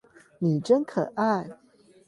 [0.39, 1.47] 你真可愛